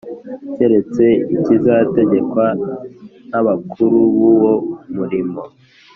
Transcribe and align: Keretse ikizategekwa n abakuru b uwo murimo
Keretse 0.55 1.05
ikizategekwa 1.35 2.45
n 3.29 3.31
abakuru 3.39 3.97
b 4.17 4.17
uwo 4.31 4.53
murimo 4.95 5.41